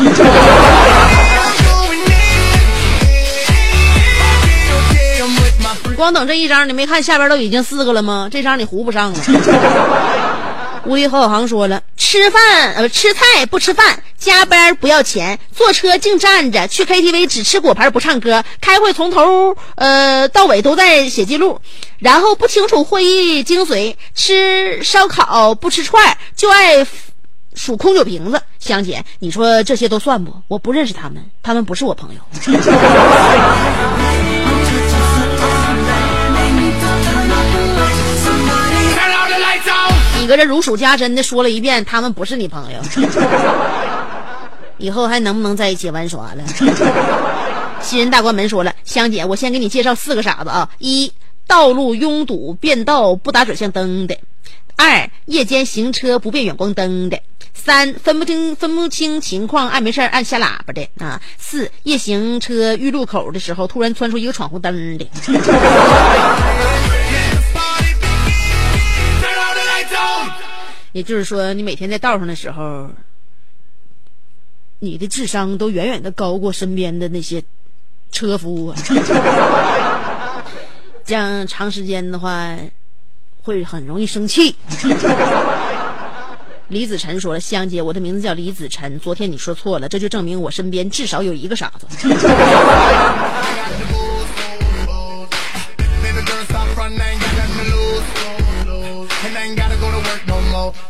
[5.86, 8.28] 你光等这一张，你没看下边都已经四个了吗？
[8.32, 9.20] 这张你糊不上了。
[10.86, 21.60] 无敌郝小航说了：“吃饭呃吃菜不吃饭，加班不要钱，坐车净站着，去 KTV 只吃果盘不唱歌，开会从头呃到尾都在写记录，
[22.00, 26.86] 然后不清楚会议精髓，吃烧烤不吃串，就爱
[27.54, 28.42] 数空酒瓶子。
[28.60, 30.34] 香姐，你说这些都算不？
[30.50, 32.22] 我不认识他们，他们不是我朋友。
[40.24, 42.80] ”你搁这如数家珍的说了一遍，他们不是你朋友，
[44.78, 46.44] 以后还能不能在一起玩耍了？
[47.82, 51.12] 新人大关门说了，香姐，我先给你介绍四个傻子啊：一、
[51.46, 54.16] 道路拥堵变道不打转向灯的；
[54.78, 57.18] 二、夜间行车不变远光灯的；
[57.54, 65.06] 三、分不清分不清情况爱没事按下喇叭的啊；四、夜行车遇路口的时候突然窜出一个闯红灯的。
[70.94, 72.90] 也就是说，你每天在道上的时候，
[74.80, 77.44] 你的智商都远远的高过身边的那些
[78.12, 78.78] 车夫啊。
[81.04, 82.56] 这样长时间的话，
[83.42, 84.56] 会很容易生气。
[86.70, 89.00] 李子晨说了：“香姐，我的名字叫李子晨。
[89.00, 91.86] 昨天你说错了，这就证明我身边至少有一个傻子。”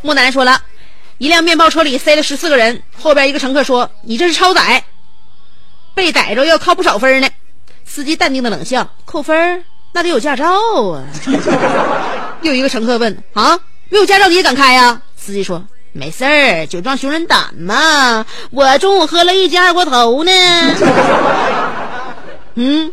[0.04, 0.62] 木南说了，
[1.18, 4.84] 一辆面包车里塞了十四个人，后边一个乘客说：“你这是超载，
[5.95, 7.30] 被逮着要扣不少分呢。”
[7.86, 10.45] 司机淡定的冷笑：“扣分那得有驾照
[10.91, 11.06] 啊。
[12.43, 13.58] ”又一个乘客问：“啊，
[13.89, 18.26] 没有驾照你也敢开呀？”司机说：“没事儿，酒壮熊人胆嘛。
[18.51, 20.32] 我中午喝了一斤二锅头呢。
[22.56, 22.91] ”嗯，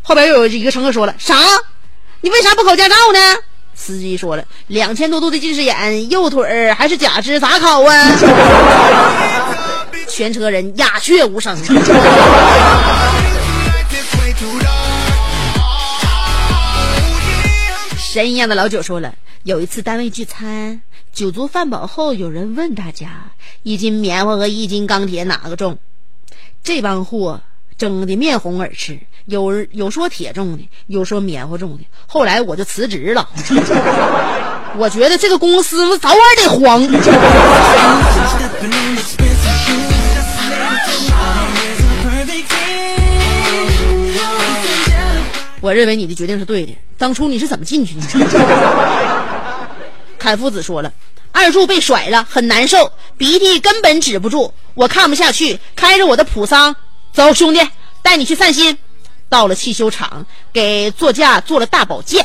[0.00, 1.36] 后边又有一个乘客说了：“啥？
[2.22, 3.18] 你为啥不考驾照呢？”
[3.74, 8.10] 司机说了：“两千多度的近视眼，右腿儿还是假肢，咋考啊？”
[10.08, 11.56] 全车人鸦雀无声。
[17.98, 19.12] 神一样的老九说了
[19.42, 23.32] ：“有一次单位聚餐，酒足饭饱后，有人问大家，
[23.64, 25.78] 一斤棉花和一斤钢铁哪个重？
[26.62, 27.42] 这帮货
[27.76, 31.84] 争得面红耳赤。”有有说铁重的，有说棉花重的。
[32.06, 33.26] 后来我就辞职了。
[34.76, 36.82] 我觉得这个公司早晚得黄。
[45.60, 46.76] 我认为你的决定是对的。
[46.98, 48.06] 当初你是怎么进去的？
[50.18, 50.92] 凯夫子说了，
[51.32, 56.76] 二柱被甩了，很难受，鼻涕根本止不住，我看不下去，开着我的普桑，
[57.14, 57.60] 走，兄弟，
[58.02, 58.76] 带你去散心。
[59.34, 62.24] 到了汽修厂，给座驾做了大保健，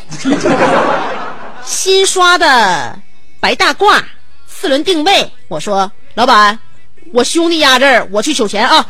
[1.66, 2.96] 新刷的
[3.40, 4.00] 白大褂，
[4.46, 5.32] 四轮定位。
[5.48, 6.60] 我说，老板，
[7.12, 8.86] 我兄弟压这儿，我去取钱啊。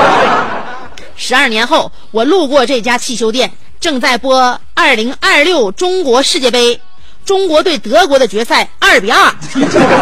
[1.16, 6.78] 十二年后，我路过这家汽修店，正在播二零二六中国世界杯，
[7.24, 9.34] 中国对德国的决赛二比二。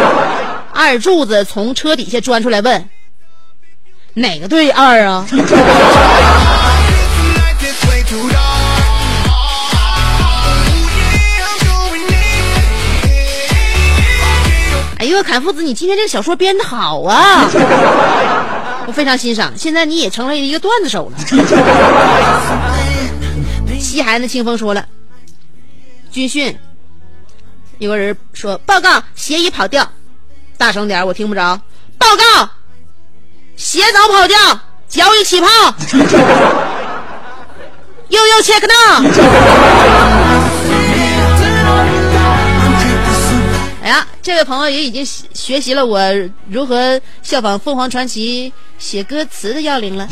[0.74, 2.90] 二柱子从车底下钻出来问
[4.14, 5.24] ：“哪个队二啊？”
[15.08, 17.48] 哎呦，侃夫子，你今天这个小说编的好啊！
[18.86, 19.50] 我非常欣赏。
[19.56, 21.16] 现在你也成了一个段子手了。
[23.80, 24.84] 西海岸的清风说了，
[26.12, 26.54] 军训，
[27.78, 29.90] 有个人说报告鞋已跑掉，
[30.58, 31.58] 大声点，我听不着。
[31.96, 32.50] 报告，
[33.56, 34.36] 鞋早跑掉，
[34.90, 35.48] 脚已起泡。
[38.10, 40.27] 悠悠 check now。
[43.88, 46.00] 呀，这位朋友也已经学习了我
[46.48, 50.06] 如何效仿凤凰传奇写歌词的要领了。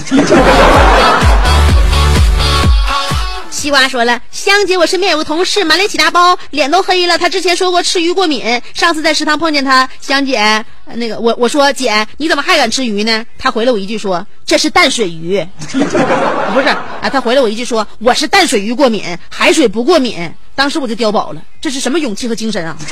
[3.51, 7.17] 西瓜说了，香姐，我身边有个同事满脸起大包，脸都黑了。
[7.17, 13.25] 他之前说过吃鱼过敏，上次在食堂碰见他，香姐，那个我我说姐，你怎么还敢吃鱼呢？
[13.39, 17.09] 他回了我一句说这是淡水鱼， 不是啊？
[17.11, 20.31] 他回了我一句说我是淡水鱼过敏，海水不过敏。
[20.55, 22.77] 当时我就碉堡了，这是什么勇气和精神啊？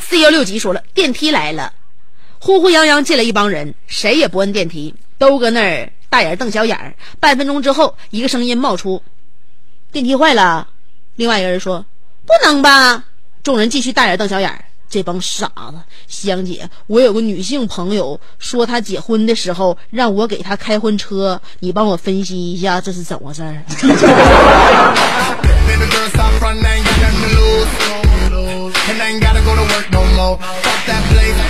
[0.00, 1.72] 四幺六级说了，电梯来了。
[2.42, 6.94] 呼呼泱泱进来一帮人，谁也不摁电梯，都搁那儿大眼瞪小眼儿。
[7.20, 9.02] 半分钟之后，一个声音冒出
[9.92, 10.66] ：“电梯坏了。”
[11.16, 11.84] 另外一个人说
[12.24, 13.04] ：“不能吧？”
[13.44, 14.64] 众人继续大眼瞪小眼儿。
[14.88, 15.74] 这帮傻子，
[16.08, 23.62] 香姐，我有个女性朋友说她结婚的时候让我给她开婚车，你帮我分析一下这是怎么回事儿？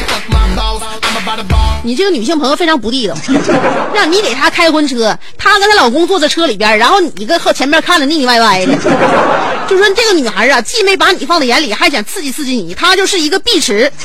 [1.82, 3.14] 你这个女性朋友非常不地道，
[3.94, 8.74] 让你给她开婚车，她跟她老公坐在车里边，然后你跟后前面看着腻腻歪歪的，
[9.66, 13.90] 就说这个女孩啊，既没把你放在眼里，还想刺激刺激你，她就是一个碧池。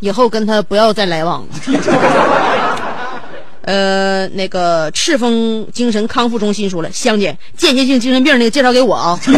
[0.00, 1.48] 以后跟她不要再来往了。
[3.66, 9.18] 呃，那个赤峰精神康复中心说了，香姐，间歇性精神病那个介绍给我啊。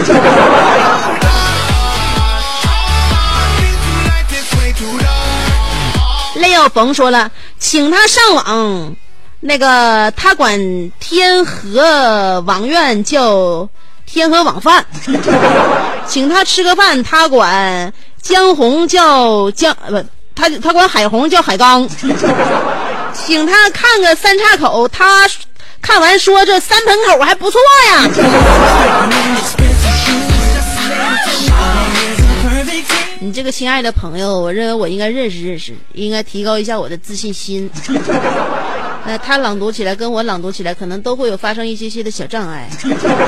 [6.37, 8.95] 雷耀冯说了，请他上网，
[9.41, 10.61] 那个他管
[11.01, 13.67] 天河网院叫
[14.05, 14.85] 天河网饭，
[16.07, 20.05] 请他吃个饭，他管江红叫江不，
[20.35, 21.89] 他他管海红叫海刚。
[23.13, 25.29] 请他看个三岔口，他
[25.81, 27.59] 看完说这三盆口还不错
[27.93, 28.09] 呀。
[33.21, 37.69] 你这个亲爱的朋友，我认为我应该认识认识，应该提高一下我的自信心。
[39.05, 42.71] 那，他朗读起来跟我朗读起来，可能都会有发生一些些的小障碍。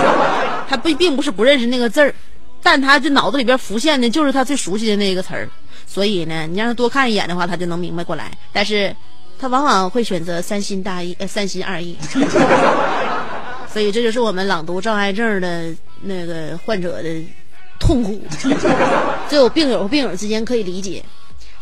[0.69, 2.15] 他不并不是不认识那个字儿，
[2.63, 5.49] 但他这脑子里边浮现的就是他最熟悉的那个词儿，
[5.87, 8.31] 所以呢，你让他多看一眼的话，他就能明白过来。
[8.53, 8.95] 但是。
[9.41, 11.97] 他往往会选择三心大意，呃，三心二意，
[13.73, 17.09] 所以这就是我们朗读障碍症的那个患者的
[17.79, 18.21] 痛苦。
[19.31, 21.03] 只有病友和病友之间可以理解。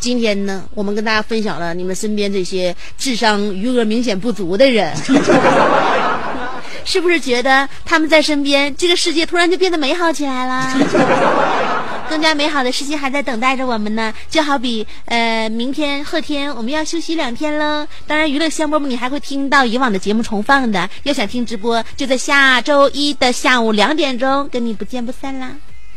[0.00, 4.94] 今天呢，我们跟大家分享了你们身边这些智商余额明显不足的人，
[6.84, 11.77] 是不是觉得他们在身边，这个世界突然就变得美好起来了？
[12.08, 17.86] 更加美好的事情还在等待着我们呢，就好比呃，明天、后天我们要休息两天喽。
[18.06, 20.88] 当然，娱乐香饽饽你还会听到以往的节目重放的。
[21.04, 25.52] 要想听直播，就在下周一的下午两点钟，跟你不见不散啦，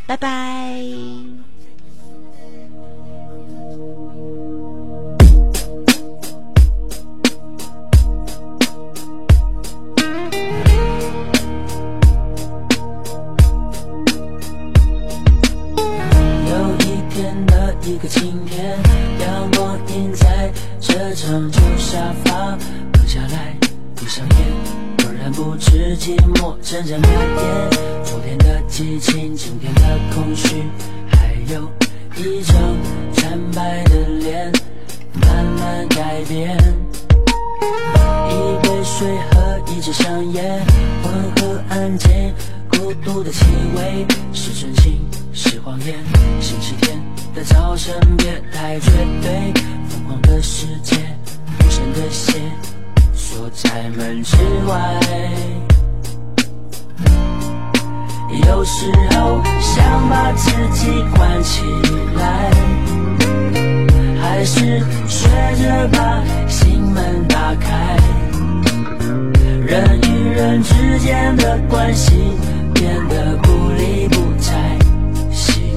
[0.06, 1.51] 拜拜。
[17.84, 18.78] 一个晴天，
[19.20, 22.56] 阳光映在这张旧沙发，
[22.92, 23.56] 躺下来。
[23.96, 24.38] 闭上眼，
[24.98, 27.70] 突然不知寂寞阵阵蔓延。
[28.04, 30.62] 昨天的激情，今天的空虚，
[31.10, 31.68] 还有
[32.16, 32.54] 一张
[33.14, 34.52] 惨白的脸，
[35.20, 36.56] 慢慢改变。
[38.28, 40.64] 一杯水和一支香烟，
[41.02, 42.32] 温和安静，
[42.70, 45.00] 孤独的气味，是真心
[45.32, 45.94] 是谎言。
[46.40, 47.00] 星期天。
[47.34, 48.90] 的早晨，别太绝
[49.22, 49.54] 对。
[49.88, 50.96] 疯狂的世界，
[51.58, 52.34] 无声的血，
[53.14, 55.00] 锁在门之外。
[58.46, 61.62] 有时候想把自己关起
[62.16, 62.50] 来，
[64.20, 67.96] 还是学着把心门打开？
[69.66, 72.12] 人与人之间的关系
[72.74, 74.21] 变得不离不，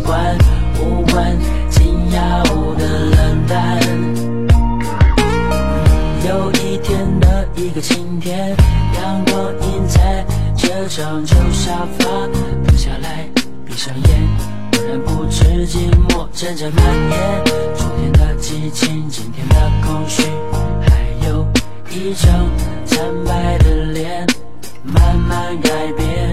[0.06, 0.38] 习惯
[0.80, 1.36] 无关
[1.68, 2.44] 紧要
[2.76, 3.80] 的冷淡。
[6.28, 8.56] 有一天的一个晴天，
[8.94, 10.24] 阳光映在
[10.56, 12.06] 这张旧沙发，
[12.68, 13.28] 坐下来，
[13.66, 14.28] 闭上眼，
[14.74, 17.44] 忽然不知寂寞正在蔓延。
[17.76, 20.22] 昨天的激情，今天的空虚，
[20.88, 21.44] 还有
[21.90, 22.32] 一张
[22.86, 24.28] 惨白的脸，
[24.84, 26.25] 慢慢改变。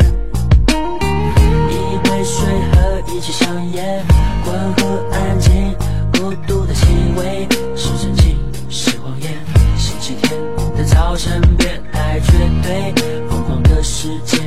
[3.22, 4.04] 和一支香烟，
[4.46, 5.72] 温和安静，
[6.12, 7.46] 孤独的气味
[7.76, 8.36] 是真情
[8.68, 9.32] 是谎言。
[9.78, 10.32] 星期天
[10.76, 12.32] 的早晨，别太绝
[12.64, 12.92] 对，
[13.30, 14.41] 疯狂的世界，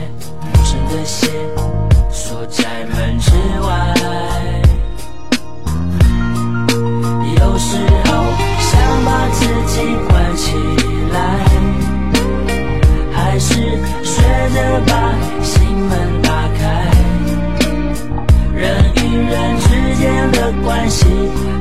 [20.86, 21.03] 关系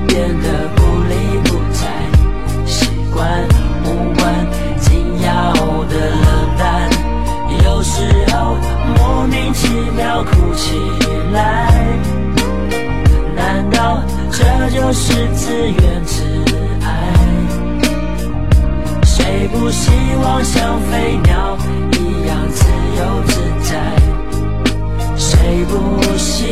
[0.07, 1.15] 变得不理
[1.45, 1.89] 不睬，
[2.67, 3.49] 习惯
[3.83, 4.23] 无关
[4.81, 5.55] 紧要
[5.87, 6.27] 的冷
[6.59, 6.91] 淡，
[7.65, 8.55] 有时候
[8.99, 9.67] 莫名其
[9.97, 10.79] 妙哭起
[11.33, 11.73] 来。
[13.35, 16.23] 难道这就是自怨自
[16.83, 16.93] 艾？
[19.05, 19.91] 谁不希
[20.23, 21.57] 望像飞鸟
[21.93, 22.67] 一样自
[22.99, 23.73] 由自在？
[25.17, 26.45] 谁不希